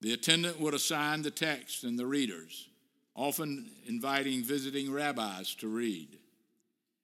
The 0.00 0.14
attendant 0.14 0.58
would 0.58 0.72
assign 0.72 1.20
the 1.20 1.30
text 1.30 1.84
and 1.84 1.98
the 1.98 2.06
readers, 2.06 2.70
often 3.14 3.70
inviting 3.86 4.42
visiting 4.42 4.92
rabbis 4.92 5.54
to 5.56 5.68
read. 5.68 6.08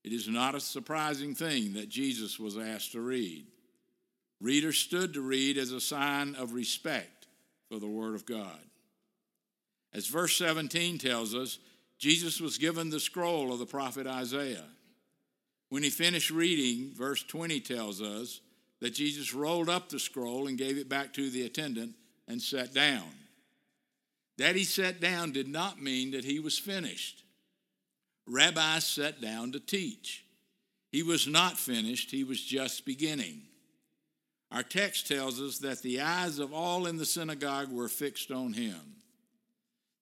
It 0.03 0.13
is 0.13 0.29
not 0.29 0.55
a 0.55 0.61
surprising 0.61 1.35
thing 1.35 1.75
that 1.75 1.89
Jesus 1.89 2.39
was 2.39 2.57
asked 2.57 2.93
to 2.93 3.01
read. 3.01 3.47
Readers 4.41 4.79
stood 4.79 5.15
to 5.15 5.21
read 5.21 5.59
as 5.59 5.73
a 5.73 5.81
sign 5.81 6.35
of 6.37 6.55
respect 6.55 7.27
for 7.69 7.79
the 7.79 7.87
Word 7.87 8.15
of 8.15 8.25
God. 8.25 8.59
As 9.93 10.07
verse 10.07 10.37
17 10.37 10.99
tells 10.99 11.35
us, 11.35 11.59
Jesus 11.99 12.41
was 12.41 12.57
given 12.57 12.89
the 12.89 13.01
scroll 13.01 13.53
of 13.53 13.59
the 13.59 13.67
prophet 13.67 14.07
Isaiah. 14.07 14.65
When 15.69 15.83
he 15.83 15.91
finished 15.91 16.31
reading, 16.31 16.93
verse 16.95 17.23
20 17.23 17.61
tells 17.61 18.01
us 18.01 18.41
that 18.81 18.95
Jesus 18.95 19.35
rolled 19.35 19.69
up 19.69 19.89
the 19.89 19.99
scroll 19.99 20.47
and 20.47 20.57
gave 20.57 20.79
it 20.79 20.89
back 20.89 21.13
to 21.15 21.29
the 21.29 21.45
attendant 21.45 21.95
and 22.27 22.41
sat 22.41 22.73
down. 22.73 23.05
That 24.41 24.57
he 24.57 24.65
sat 24.65 25.03
down 25.03 25.33
did 25.33 25.49
not 25.49 25.83
mean 25.83 26.13
that 26.13 26.25
he 26.25 26.41
was 26.41 26.57
finished. 26.59 27.25
Rabbi 28.27 28.79
sat 28.79 29.21
down 29.21 29.53
to 29.53 29.61
teach. 29.61 30.25
He 30.91 31.03
was 31.03 31.27
not 31.27 31.59
finished, 31.59 32.11
he 32.11 32.25
was 32.25 32.43
just 32.43 32.87
beginning. 32.87 33.43
Our 34.51 34.63
text 34.63 35.07
tells 35.07 35.43
us 35.43 35.59
that 35.59 35.83
the 35.83 36.01
eyes 36.01 36.39
of 36.39 36.55
all 36.55 36.87
in 36.87 36.97
the 36.97 37.05
synagogue 37.05 37.71
were 37.71 37.87
fixed 37.87 38.31
on 38.31 38.55
him. 38.55 38.81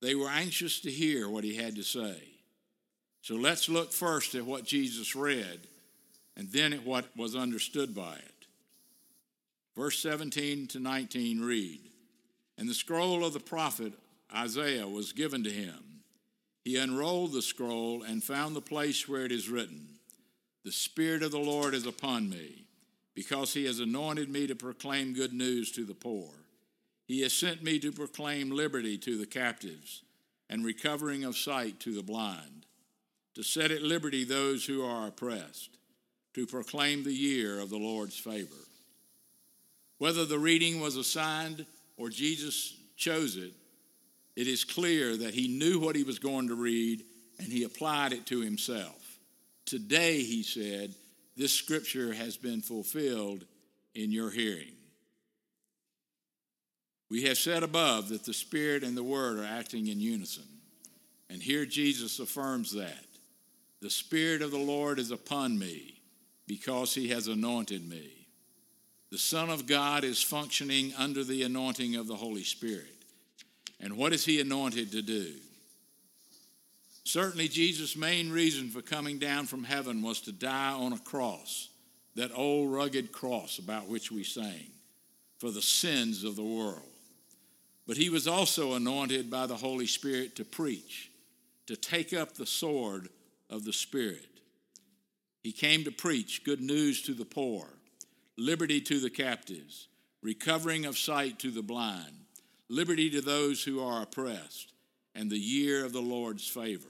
They 0.00 0.14
were 0.14 0.28
anxious 0.28 0.78
to 0.83 0.90
hear 0.90 1.28
what 1.28 1.42
he 1.42 1.57
had 1.57 1.75
to 1.75 1.83
say. 1.83 2.23
So 3.23 3.35
let's 3.35 3.68
look 3.68 3.92
first 3.92 4.37
at 4.37 4.47
what 4.47 4.64
Jesus 4.64 5.16
read 5.16 5.66
and 6.37 6.49
then 6.52 6.73
at 6.73 6.87
what 6.87 7.07
was 7.16 7.35
understood 7.35 7.92
by 7.92 8.14
it. 8.14 8.47
Verse 9.76 9.99
17 9.99 10.68
to 10.68 10.78
19 10.78 11.40
read 11.40 11.80
And 12.57 12.68
the 12.68 12.75
scroll 12.75 13.25
of 13.25 13.33
the 13.33 13.40
prophet 13.40 13.95
Isaiah 14.35 14.87
was 14.87 15.13
given 15.13 15.45
to 15.45 15.51
him. 15.51 16.03
He 16.65 16.77
unrolled 16.77 17.33
the 17.33 17.43
scroll 17.43 18.03
and 18.03 18.23
found 18.23 18.55
the 18.55 18.61
place 18.61 19.09
where 19.09 19.25
it 19.25 19.33
is 19.33 19.49
written 19.49 19.89
The 20.65 20.73
Spirit 20.73 21.23
of 21.23 21.31
the 21.31 21.39
Lord 21.39 21.75
is 21.75 21.87
upon 21.87 22.29
me, 22.29 22.67
because 23.15 23.55
he 23.55 23.65
has 23.65 23.81
anointed 23.81 24.29
me 24.29 24.47
to 24.47 24.55
proclaim 24.55 25.15
good 25.15 25.33
news 25.33 25.73
to 25.73 25.85
the 25.85 25.95
poor. 25.95 26.31
He 27.07 27.23
has 27.23 27.33
sent 27.33 27.63
me 27.63 27.79
to 27.79 27.91
proclaim 27.91 28.51
liberty 28.51 28.99
to 28.99 29.17
the 29.17 29.27
captives 29.27 30.03
and 30.51 30.65
recovering 30.65 31.25
of 31.25 31.37
sight 31.37 31.81
to 31.81 31.95
the 31.95 32.03
blind, 32.03 32.67
to 33.35 33.43
set 33.43 33.71
at 33.71 33.83
liberty 33.83 34.25
those 34.25 34.67
who 34.67 34.85
are 34.85 35.09
oppressed, 35.09 35.71
to 36.35 36.47
proclaim 36.47 37.03
the 37.03 37.13
year 37.13 37.61
of 37.61 37.71
the 37.71 37.79
Lord's 37.79 38.19
favor. 38.19 38.55
Whether 39.99 40.25
the 40.25 40.39
reading 40.39 40.81
was 40.81 40.97
assigned 40.97 41.67
or 41.97 42.11
Jesus 42.11 42.77
chose 42.97 43.37
it, 43.37 43.53
it 44.38 44.47
is 44.47 44.62
clear 44.62 45.16
that 45.16 45.35
he 45.35 45.49
knew 45.49 45.80
what 45.80 45.97
he 45.97 46.04
was 46.04 46.21
going 46.21 46.47
to 46.47 46.54
read 46.54 47.02
and 47.40 47.49
he 47.49 47.64
applied 47.64 48.12
it 48.12 48.25
to 48.26 48.40
himself. 48.40 49.18
Today, 49.66 50.23
he 50.23 50.45
said, 50.45 50.95
this 51.37 51.52
scripture 51.52 52.12
has 52.12 52.37
been 52.37 52.61
fulfilled 52.61 53.45
in 53.97 54.12
your 54.12 54.30
hearing. 54.30 54.76
We 57.11 57.25
have 57.25 57.37
said 57.37 57.64
above 57.64 58.11
that 58.11 58.25
the 58.25 58.33
Spirit 58.33 58.85
and 58.85 58.97
the 58.97 59.02
Word 59.02 59.40
are 59.40 59.45
acting 59.45 59.88
in 59.88 59.99
unison. 59.99 60.47
And 61.28 61.42
here 61.42 61.66
Jesus 61.66 62.21
affirms 62.21 62.73
that. 62.75 63.07
The 63.83 63.90
Spirit 63.90 64.40
of 64.40 64.52
the 64.52 64.57
Lord 64.57 65.00
is 65.00 65.11
upon 65.11 65.59
me 65.59 66.00
because 66.47 66.95
he 66.95 67.09
has 67.09 67.26
anointed 67.26 67.88
me. 67.88 68.28
The 69.11 69.18
Son 69.18 69.50
of 69.50 69.66
God 69.66 70.04
is 70.04 70.23
functioning 70.23 70.92
under 70.97 71.25
the 71.25 71.42
anointing 71.42 71.97
of 71.97 72.07
the 72.07 72.14
Holy 72.14 72.45
Spirit. 72.45 72.98
And 73.81 73.97
what 73.97 74.13
is 74.13 74.25
he 74.25 74.41
anointed 74.41 74.93
to 74.93 75.03
do? 75.03 75.35
Certainly, 77.05 77.49
Jesus' 77.49 77.97
main 77.97 78.31
reason 78.31 78.69
for 78.69 78.83
coming 78.83 79.19
down 79.19 79.47
from 79.47 79.65
heaven 79.65 80.03
was 80.03 80.21
to 80.23 80.33
die 80.33 80.73
on 80.73 80.93
a 80.93 80.99
cross, 80.99 81.69
that 82.17 82.31
old 82.35 82.73
rugged 82.73 83.13
cross 83.13 83.59
about 83.59 83.89
which 83.89 84.13
we 84.13 84.25
sang, 84.25 84.67
for 85.39 85.51
the 85.51 85.63
sins 85.63 86.25
of 86.25 86.37
the 86.37 86.43
world. 86.43 86.83
But 87.87 87.97
he 87.97 88.11
was 88.11 88.29
also 88.29 88.75
anointed 88.75 89.31
by 89.31 89.47
the 89.47 89.57
Holy 89.57 89.87
Spirit 89.87 90.37
to 90.37 90.45
preach, 90.45 91.11
to 91.67 91.77
take 91.77 92.13
up 92.13 92.35
the 92.35 92.45
sword 92.45 93.09
of 93.49 93.65
the 93.65 93.73
Spirit. 93.73 94.29
He 95.43 95.53
came 95.53 95.85
to 95.85 95.91
preach 95.91 96.45
good 96.45 96.61
news 96.61 97.01
to 97.03 97.15
the 97.15 97.25
poor, 97.25 97.69
liberty 98.37 98.83
to 98.83 99.01
the 99.01 99.09
captives, 99.09 99.89
recovering 100.21 100.85
of 100.85 100.99
sight 100.99 101.39
to 101.39 101.51
the 101.51 101.63
blind 101.63 102.28
liberty 102.69 103.11
to 103.11 103.21
those 103.21 103.63
who 103.65 103.83
are 103.83 104.03
oppressed, 104.03 104.73
and 105.15 105.31
the 105.31 105.39
year 105.39 105.85
of 105.85 105.93
the 105.93 106.01
Lord's 106.01 106.47
favor. 106.47 106.89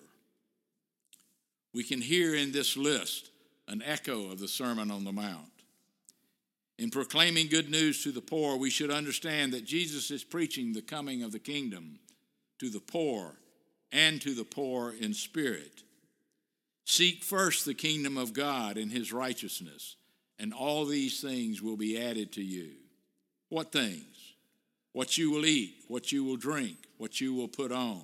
We 1.72 1.84
can 1.84 2.00
hear 2.00 2.34
in 2.34 2.52
this 2.52 2.76
list 2.76 3.30
an 3.68 3.82
echo 3.84 4.30
of 4.30 4.38
the 4.38 4.48
Sermon 4.48 4.90
on 4.90 5.04
the 5.04 5.12
Mount. 5.12 5.52
In 6.78 6.90
proclaiming 6.90 7.48
good 7.48 7.70
news 7.70 8.02
to 8.04 8.12
the 8.12 8.20
poor, 8.20 8.56
we 8.56 8.70
should 8.70 8.90
understand 8.90 9.52
that 9.52 9.64
Jesus 9.64 10.10
is 10.10 10.24
preaching 10.24 10.72
the 10.72 10.82
coming 10.82 11.22
of 11.22 11.32
the 11.32 11.38
kingdom 11.38 11.98
to 12.58 12.70
the 12.70 12.80
poor 12.80 13.34
and 13.92 14.20
to 14.22 14.34
the 14.34 14.44
poor 14.44 14.94
in 14.98 15.12
spirit. 15.14 15.82
Seek 16.84 17.22
first 17.22 17.64
the 17.64 17.74
kingdom 17.74 18.16
of 18.16 18.32
God 18.32 18.76
and 18.76 18.90
his 18.90 19.12
righteousness, 19.12 19.96
and 20.38 20.54
all 20.54 20.84
these 20.84 21.20
things 21.20 21.60
will 21.60 21.76
be 21.76 22.00
added 22.00 22.32
to 22.32 22.42
you. 22.42 22.70
What 23.48 23.72
things? 23.72 24.17
What 24.98 25.16
you 25.16 25.30
will 25.30 25.46
eat, 25.46 25.84
what 25.86 26.10
you 26.10 26.24
will 26.24 26.36
drink, 26.36 26.76
what 26.96 27.20
you 27.20 27.32
will 27.32 27.46
put 27.46 27.70
on. 27.70 28.02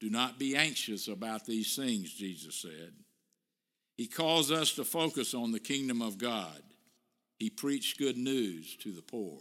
Do 0.00 0.08
not 0.08 0.38
be 0.38 0.56
anxious 0.56 1.06
about 1.06 1.44
these 1.44 1.76
things, 1.76 2.14
Jesus 2.14 2.54
said. 2.54 2.94
He 3.94 4.06
calls 4.06 4.50
us 4.50 4.72
to 4.76 4.86
focus 4.86 5.34
on 5.34 5.52
the 5.52 5.60
kingdom 5.60 6.00
of 6.00 6.16
God. 6.16 6.62
He 7.38 7.50
preached 7.50 7.98
good 7.98 8.16
news 8.16 8.74
to 8.76 8.90
the 8.90 9.02
poor. 9.02 9.36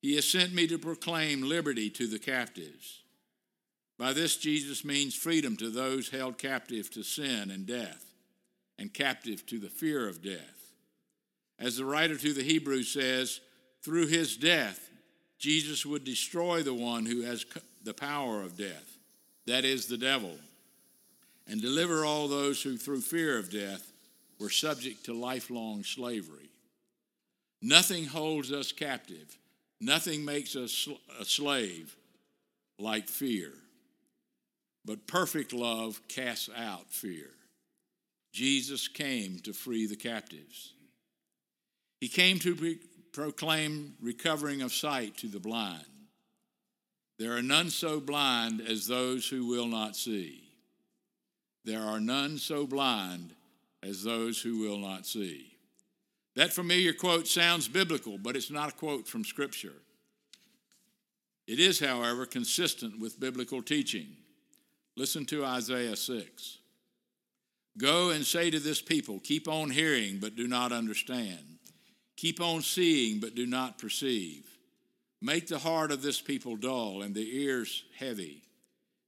He 0.00 0.16
has 0.16 0.28
sent 0.28 0.52
me 0.52 0.66
to 0.66 0.78
proclaim 0.78 1.42
liberty 1.42 1.88
to 1.90 2.08
the 2.08 2.18
captives. 2.18 3.02
By 4.00 4.12
this, 4.12 4.36
Jesus 4.36 4.84
means 4.84 5.14
freedom 5.14 5.56
to 5.58 5.70
those 5.70 6.08
held 6.10 6.38
captive 6.38 6.90
to 6.90 7.04
sin 7.04 7.52
and 7.52 7.66
death, 7.66 8.04
and 8.80 8.92
captive 8.92 9.46
to 9.46 9.60
the 9.60 9.70
fear 9.70 10.08
of 10.08 10.24
death. 10.24 10.72
As 11.56 11.76
the 11.76 11.84
writer 11.84 12.16
to 12.16 12.32
the 12.32 12.42
Hebrews 12.42 12.92
says, 12.92 13.40
through 13.84 14.06
his 14.06 14.36
death, 14.36 14.90
Jesus 15.38 15.84
would 15.84 16.04
destroy 16.04 16.62
the 16.62 16.74
one 16.74 17.04
who 17.04 17.22
has 17.22 17.44
the 17.82 17.94
power 17.94 18.42
of 18.42 18.56
death, 18.56 18.98
that 19.46 19.64
is, 19.64 19.86
the 19.86 19.96
devil, 19.96 20.36
and 21.48 21.60
deliver 21.60 22.04
all 22.04 22.28
those 22.28 22.62
who, 22.62 22.76
through 22.76 23.00
fear 23.00 23.38
of 23.38 23.50
death, 23.50 23.92
were 24.38 24.50
subject 24.50 25.04
to 25.04 25.12
lifelong 25.12 25.82
slavery. 25.82 26.50
Nothing 27.60 28.06
holds 28.06 28.52
us 28.52 28.72
captive, 28.72 29.36
nothing 29.80 30.24
makes 30.24 30.54
us 30.56 30.88
a 31.20 31.24
slave 31.24 31.96
like 32.78 33.08
fear. 33.08 33.52
But 34.84 35.06
perfect 35.06 35.52
love 35.52 36.00
casts 36.08 36.48
out 36.56 36.90
fear. 36.90 37.30
Jesus 38.32 38.88
came 38.88 39.38
to 39.40 39.52
free 39.52 39.86
the 39.86 39.96
captives. 39.96 40.72
He 42.00 42.08
came 42.08 42.40
to 42.40 42.54
proclaim 43.12 43.94
recovering 44.00 44.62
of 44.62 44.72
sight 44.72 45.16
to 45.18 45.28
the 45.28 45.40
blind. 45.40 45.84
There 47.18 47.36
are 47.36 47.42
none 47.42 47.70
so 47.70 48.00
blind 48.00 48.60
as 48.60 48.86
those 48.86 49.28
who 49.28 49.46
will 49.46 49.66
not 49.66 49.94
see. 49.94 50.42
There 51.64 51.82
are 51.82 52.00
none 52.00 52.38
so 52.38 52.66
blind 52.66 53.34
as 53.82 54.02
those 54.02 54.40
who 54.40 54.58
will 54.58 54.78
not 54.78 55.06
see. 55.06 55.52
That 56.34 56.52
familiar 56.52 56.92
quote 56.92 57.28
sounds 57.28 57.68
biblical, 57.68 58.18
but 58.18 58.36
it's 58.36 58.50
not 58.50 58.70
a 58.70 58.76
quote 58.76 59.06
from 59.06 59.24
Scripture. 59.24 59.74
It 61.46 61.60
is, 61.60 61.78
however, 61.78 62.24
consistent 62.24 62.98
with 62.98 63.20
biblical 63.20 63.62
teaching. 63.62 64.08
Listen 64.96 65.26
to 65.26 65.44
Isaiah 65.44 65.96
6. 65.96 66.58
Go 67.78 68.10
and 68.10 68.24
say 68.24 68.50
to 68.50 68.58
this 68.58 68.80
people, 68.80 69.20
Keep 69.20 69.48
on 69.48 69.70
hearing, 69.70 70.18
but 70.18 70.36
do 70.36 70.46
not 70.46 70.72
understand. 70.72 71.51
Keep 72.22 72.40
on 72.40 72.62
seeing, 72.62 73.18
but 73.18 73.34
do 73.34 73.46
not 73.46 73.78
perceive. 73.78 74.44
Make 75.20 75.48
the 75.48 75.58
heart 75.58 75.90
of 75.90 76.02
this 76.02 76.20
people 76.20 76.54
dull 76.54 77.02
and 77.02 77.16
the 77.16 77.42
ears 77.42 77.82
heavy, 77.98 78.44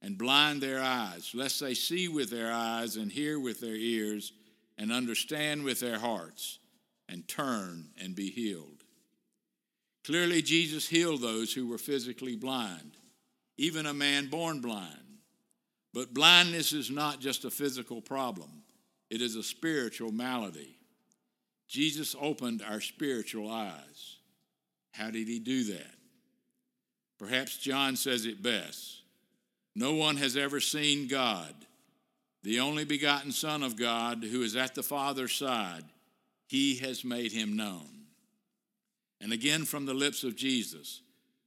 and 0.01 0.17
blind 0.17 0.61
their 0.61 0.81
eyes, 0.81 1.31
lest 1.33 1.61
they 1.61 1.75
see 1.75 2.09
with 2.09 2.29
their 2.29 2.51
eyes 2.51 2.97
and 2.97 3.09
hear 3.09 3.39
with 3.39 3.61
their 3.61 3.77
ears 3.77 4.33
and 4.77 4.91
understand 4.91 5.63
with 5.63 5.79
their 5.79 5.97
hearts 5.97 6.59
and 7.07 7.25
turn 7.25 7.85
and 8.01 8.17
be 8.17 8.29
healed. 8.29 8.83
Clearly, 10.03 10.41
Jesus 10.41 10.85
healed 10.89 11.21
those 11.21 11.53
who 11.53 11.69
were 11.69 11.77
physically 11.77 12.35
blind, 12.35 12.97
even 13.57 13.85
a 13.85 13.93
man 13.93 14.27
born 14.27 14.59
blind. 14.59 15.21
But 15.93 16.13
blindness 16.13 16.73
is 16.73 16.91
not 16.91 17.21
just 17.21 17.45
a 17.45 17.49
physical 17.49 18.01
problem, 18.01 18.63
it 19.09 19.21
is 19.21 19.37
a 19.37 19.43
spiritual 19.43 20.11
malady. 20.11 20.75
Jesus 21.67 22.15
opened 22.19 22.61
our 22.61 22.81
spiritual 22.81 23.49
eyes. 23.49 24.17
How 24.91 25.09
did 25.09 25.27
he 25.27 25.39
do 25.39 25.63
that? 25.65 25.95
Perhaps 27.17 27.57
John 27.57 27.95
says 27.95 28.25
it 28.25 28.43
best 28.43 29.01
No 29.75 29.93
one 29.93 30.17
has 30.17 30.37
ever 30.37 30.59
seen 30.59 31.07
God, 31.07 31.53
the 32.43 32.59
only 32.59 32.85
begotten 32.85 33.31
Son 33.31 33.63
of 33.63 33.77
God, 33.77 34.23
who 34.23 34.41
is 34.41 34.55
at 34.55 34.75
the 34.75 34.83
Father's 34.83 35.33
side. 35.33 35.85
He 36.47 36.77
has 36.77 37.03
made 37.03 37.31
him 37.31 37.55
known. 37.55 37.89
And 39.19 39.33
again 39.33 39.65
from 39.65 39.85
the 39.85 39.93
lips 39.93 40.23
of 40.23 40.35
Jesus 40.35 41.01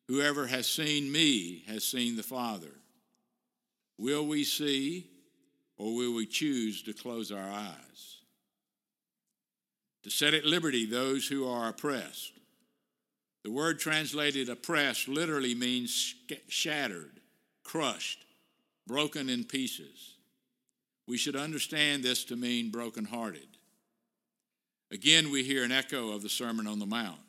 Whoever 0.09 0.47
has 0.47 0.67
seen 0.67 1.13
me 1.13 1.65
has 1.67 1.85
seen 1.85 2.17
the 2.17 2.23
Father. 2.23 2.73
Will 3.99 4.27
we 4.27 4.43
see 4.43 5.07
or 5.77 5.95
will 5.95 6.15
we 6.15 6.25
choose 6.25 6.83
to 6.85 6.95
close 6.95 7.31
our 7.31 7.51
eyes? 7.51 8.18
To 10.09 10.15
set 10.15 10.33
at 10.33 10.47
liberty 10.47 10.87
those 10.87 11.29
who 11.29 11.47
are 11.47 11.69
oppressed. 11.69 12.33
The 13.45 13.51
word 13.51 13.79
translated 13.79 14.49
oppressed 14.49 15.07
literally 15.07 15.55
means 15.55 16.15
shattered, 16.49 17.21
crushed, 17.63 18.25
broken 18.87 19.29
in 19.29 19.45
pieces. 19.45 20.15
We 21.07 21.19
should 21.19 21.37
understand 21.37 22.03
this 22.03 22.25
to 22.25 22.37
mean 22.37 22.71
brokenhearted. 22.71 23.49
Again, 24.91 25.31
we 25.31 25.45
hear 25.45 25.63
an 25.63 25.73
echo 25.73 26.13
of 26.13 26.23
the 26.23 26.31
Sermon 26.31 26.67
on 26.67 26.79
the 26.79 26.87
Mount. 26.87 27.21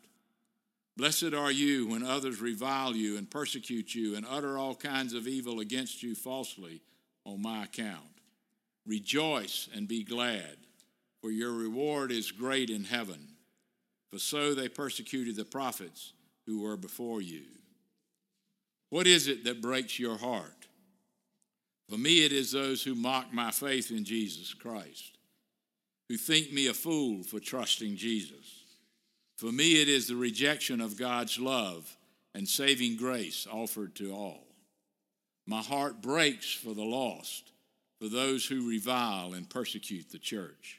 Blessed 0.95 1.34
are 1.34 1.51
you 1.51 1.88
when 1.88 2.03
others 2.03 2.39
revile 2.39 2.95
you 2.95 3.17
and 3.17 3.30
persecute 3.30 3.93
you 3.93 4.15
and 4.15 4.25
utter 4.30 4.58
all 4.58 4.75
kinds 4.75 5.13
of 5.13 5.27
evil 5.27 5.60
against 5.60 6.01
you 6.01 6.15
falsely 6.15 6.82
on 7.25 7.41
my 7.41 7.65
account. 7.65 8.21
Rejoice 8.86 9.67
and 9.75 9.88
be 9.88 10.03
glad 10.03 10.58
for 11.21 11.32
your 11.32 11.51
reward 11.51 12.12
is 12.12 12.32
great 12.32 12.69
in 12.69 12.84
heaven. 12.86 13.27
For 14.12 14.19
so 14.19 14.53
they 14.53 14.69
persecuted 14.69 15.36
the 15.36 15.45
prophets 15.45 16.13
who 16.45 16.62
were 16.62 16.77
before 16.77 17.21
you. 17.21 17.43
What 18.89 19.05
is 19.05 19.27
it 19.27 19.43
that 19.43 19.62
breaks 19.62 19.99
your 19.99 20.17
heart? 20.17 20.67
For 21.89 21.97
me, 21.97 22.25
it 22.25 22.32
is 22.32 22.51
those 22.51 22.84
who 22.84 22.95
mock 22.95 23.34
my 23.34 23.51
faith 23.51 23.91
in 23.91 24.03
Jesus 24.03 24.53
Christ, 24.53 25.17
who 26.08 26.17
think 26.17 26.51
me 26.51 26.67
a 26.67 26.73
fool 26.73 27.23
for 27.23 27.39
trusting 27.39 27.97
Jesus. 27.97 28.63
For 29.38 29.51
me, 29.51 29.82
it 29.82 29.88
is 29.88 30.08
the 30.08 30.15
rejection 30.15 30.82
of 30.82 30.97
God's 30.97 31.39
love 31.39 31.95
and 32.36 32.47
saving 32.47 32.97
grace 32.97 33.47
offered 33.51 33.95
to 33.95 34.12
all. 34.12 34.45
My 35.47 35.62
heart 35.62 36.01
breaks 36.01 36.51
for 36.51 36.73
the 36.73 36.84
lost, 36.84 37.51
for 37.99 38.08
those 38.08 38.45
who 38.45 38.69
revile 38.69 39.34
and 39.34 39.49
persecute 39.49 40.12
the 40.12 40.19
church. 40.19 40.78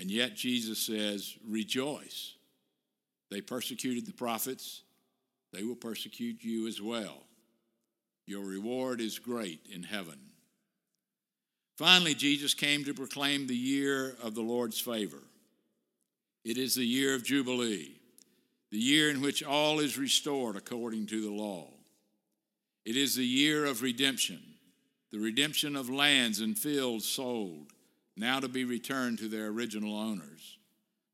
And 0.00 0.10
yet 0.10 0.34
Jesus 0.34 0.78
says, 0.78 1.36
Rejoice. 1.46 2.32
They 3.30 3.42
persecuted 3.42 4.06
the 4.06 4.14
prophets, 4.14 4.82
they 5.52 5.62
will 5.62 5.76
persecute 5.76 6.42
you 6.42 6.66
as 6.66 6.80
well. 6.80 7.18
Your 8.26 8.44
reward 8.44 9.00
is 9.00 9.18
great 9.18 9.60
in 9.70 9.82
heaven. 9.82 10.18
Finally, 11.76 12.14
Jesus 12.14 12.54
came 12.54 12.84
to 12.84 12.94
proclaim 12.94 13.46
the 13.46 13.56
year 13.56 14.16
of 14.22 14.34
the 14.34 14.42
Lord's 14.42 14.80
favor. 14.80 15.22
It 16.44 16.56
is 16.56 16.74
the 16.74 16.86
year 16.86 17.14
of 17.14 17.24
Jubilee, 17.24 17.92
the 18.70 18.78
year 18.78 19.10
in 19.10 19.20
which 19.20 19.42
all 19.42 19.80
is 19.80 19.98
restored 19.98 20.56
according 20.56 21.06
to 21.06 21.20
the 21.20 21.30
law. 21.30 21.68
It 22.86 22.96
is 22.96 23.16
the 23.16 23.26
year 23.26 23.66
of 23.66 23.82
redemption, 23.82 24.40
the 25.12 25.18
redemption 25.18 25.76
of 25.76 25.90
lands 25.90 26.40
and 26.40 26.56
fields 26.56 27.06
sold 27.06 27.72
now 28.16 28.40
to 28.40 28.48
be 28.48 28.64
returned 28.64 29.18
to 29.18 29.28
their 29.28 29.46
original 29.46 29.96
owners. 29.96 30.58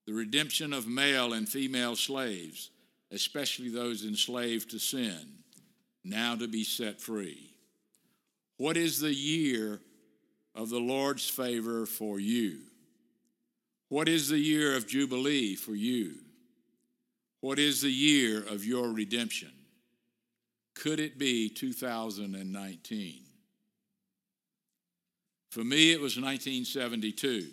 The 0.07 0.13
redemption 0.13 0.73
of 0.73 0.87
male 0.87 1.33
and 1.33 1.49
female 1.49 1.97
slaves, 1.97 2.71
especially 3.11 3.69
those 3.69 4.05
enslaved 4.05 4.71
to 4.71 4.79
sin, 4.79 5.39
now 6.05 6.37
to 6.37 6.47
be 6.47 6.65
set 6.65 7.01
free. 7.01 7.51
What 8.57 8.77
is 8.77 9.01
the 9.01 9.15
year 9.15 9.81
of 10.55 10.71
the 10.71 10.81
Lord's 10.81 11.29
favor 11.29 11.87
for 11.87 12.19
you? 12.19 12.59
What 13.89 14.09
is 14.09 14.29
the 14.29 14.39
year 14.39 14.77
of 14.77 14.87
Jubilee 14.87 15.55
for 15.55 15.75
you? 15.75 16.15
What 17.41 17.59
is 17.59 17.83
the 17.83 17.91
year 17.91 18.39
of 18.39 18.65
your 18.65 18.91
redemption? 18.91 19.53
Could 20.75 21.01
it 21.01 21.19
be 21.19 21.49
2019? 21.49 23.26
For 25.57 25.65
me, 25.65 25.91
it 25.91 26.03
was 26.03 26.21
1972, 26.21 27.47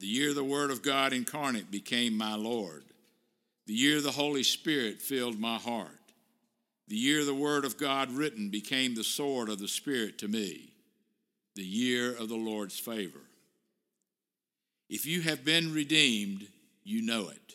the 0.00 0.06
year 0.06 0.34
the 0.34 0.42
Word 0.42 0.72
of 0.72 0.82
God 0.82 1.12
incarnate 1.12 1.70
became 1.70 2.18
my 2.18 2.34
Lord, 2.34 2.82
the 3.68 3.72
year 3.72 4.00
the 4.00 4.10
Holy 4.10 4.42
Spirit 4.42 5.00
filled 5.00 5.38
my 5.38 5.58
heart, 5.58 6.00
the 6.88 6.96
year 6.96 7.24
the 7.24 7.36
Word 7.36 7.64
of 7.64 7.78
God 7.78 8.10
written 8.10 8.48
became 8.48 8.96
the 8.96 9.04
sword 9.04 9.48
of 9.48 9.60
the 9.60 9.68
Spirit 9.68 10.18
to 10.18 10.26
me, 10.26 10.72
the 11.54 11.62
year 11.62 12.12
of 12.16 12.28
the 12.28 12.34
Lord's 12.34 12.80
favor. 12.80 13.22
If 14.90 15.06
you 15.06 15.20
have 15.20 15.44
been 15.44 15.72
redeemed, 15.72 16.48
you 16.82 17.00
know 17.00 17.28
it. 17.28 17.54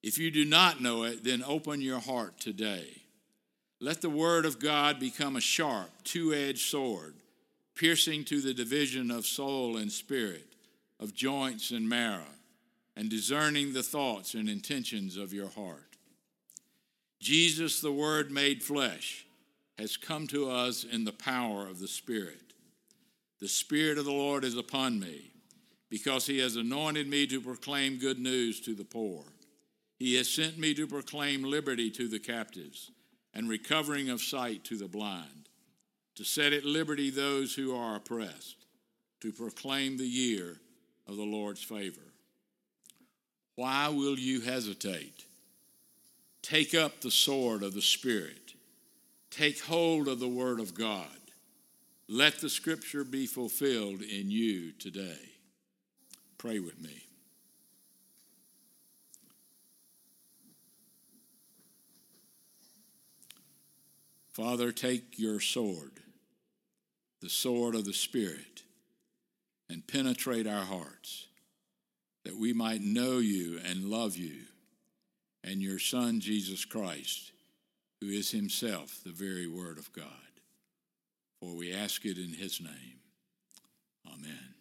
If 0.00 0.16
you 0.16 0.30
do 0.30 0.44
not 0.44 0.80
know 0.80 1.02
it, 1.02 1.24
then 1.24 1.42
open 1.42 1.80
your 1.80 1.98
heart 1.98 2.38
today. 2.38 2.86
Let 3.80 4.00
the 4.00 4.10
Word 4.10 4.46
of 4.46 4.60
God 4.60 5.00
become 5.00 5.34
a 5.34 5.40
sharp, 5.40 5.90
two 6.04 6.32
edged 6.32 6.70
sword 6.70 7.14
piercing 7.82 8.22
to 8.22 8.40
the 8.40 8.54
division 8.54 9.10
of 9.10 9.26
soul 9.26 9.76
and 9.76 9.90
spirit, 9.90 10.46
of 11.00 11.12
joints 11.12 11.72
and 11.72 11.88
marrow, 11.88 12.22
and 12.94 13.10
discerning 13.10 13.72
the 13.72 13.82
thoughts 13.82 14.34
and 14.34 14.48
intentions 14.48 15.16
of 15.16 15.32
your 15.32 15.48
heart. 15.48 15.96
Jesus, 17.18 17.80
the 17.80 17.90
Word 17.90 18.30
made 18.30 18.62
flesh, 18.62 19.26
has 19.78 19.96
come 19.96 20.28
to 20.28 20.48
us 20.48 20.84
in 20.84 21.02
the 21.02 21.10
power 21.10 21.66
of 21.66 21.80
the 21.80 21.88
Spirit. 21.88 22.52
The 23.40 23.48
Spirit 23.48 23.98
of 23.98 24.04
the 24.04 24.12
Lord 24.12 24.44
is 24.44 24.56
upon 24.56 25.00
me, 25.00 25.32
because 25.90 26.24
He 26.24 26.38
has 26.38 26.54
anointed 26.54 27.08
me 27.08 27.26
to 27.26 27.40
proclaim 27.40 27.98
good 27.98 28.20
news 28.20 28.60
to 28.60 28.76
the 28.76 28.84
poor. 28.84 29.24
He 29.98 30.14
has 30.14 30.28
sent 30.28 30.56
me 30.56 30.72
to 30.74 30.86
proclaim 30.86 31.42
liberty 31.42 31.90
to 31.90 32.06
the 32.06 32.20
captives 32.20 32.92
and 33.34 33.48
recovering 33.48 34.08
of 34.08 34.20
sight 34.20 34.62
to 34.66 34.76
the 34.76 34.86
blind, 34.86 35.41
to 36.16 36.24
set 36.24 36.52
at 36.52 36.64
liberty 36.64 37.10
those 37.10 37.54
who 37.54 37.74
are 37.74 37.96
oppressed, 37.96 38.66
to 39.20 39.32
proclaim 39.32 39.96
the 39.96 40.04
year 40.04 40.56
of 41.08 41.16
the 41.16 41.22
Lord's 41.22 41.62
favor. 41.62 42.00
Why 43.54 43.88
will 43.88 44.18
you 44.18 44.40
hesitate? 44.40 45.24
Take 46.42 46.74
up 46.74 47.00
the 47.00 47.10
sword 47.10 47.62
of 47.62 47.74
the 47.74 47.82
Spirit. 47.82 48.54
Take 49.30 49.62
hold 49.62 50.08
of 50.08 50.20
the 50.20 50.28
Word 50.28 50.60
of 50.60 50.74
God. 50.74 51.06
Let 52.08 52.40
the 52.40 52.50
Scripture 52.50 53.04
be 53.04 53.26
fulfilled 53.26 54.02
in 54.02 54.30
you 54.30 54.72
today. 54.72 55.30
Pray 56.36 56.58
with 56.58 56.80
me. 56.80 57.04
Father, 64.32 64.72
take 64.72 65.18
your 65.18 65.40
sword, 65.40 66.00
the 67.22 67.30
sword 67.30 67.74
of 67.74 67.84
the 67.84 67.92
Spirit, 67.92 68.62
and 69.70 69.86
penetrate 69.86 70.46
our 70.46 70.64
hearts, 70.64 71.28
that 72.24 72.36
we 72.36 72.52
might 72.52 72.82
know 72.82 73.18
you 73.18 73.58
and 73.64 73.84
love 73.84 74.16
you 74.16 74.42
and 75.44 75.62
your 75.62 75.78
Son, 75.78 76.20
Jesus 76.20 76.64
Christ, 76.64 77.32
who 78.00 78.08
is 78.08 78.30
himself 78.30 79.00
the 79.04 79.12
very 79.12 79.46
Word 79.46 79.78
of 79.78 79.92
God. 79.92 80.06
For 81.40 81.54
we 81.54 81.72
ask 81.72 82.04
it 82.04 82.18
in 82.18 82.34
his 82.34 82.60
name. 82.60 83.00
Amen. 84.06 84.51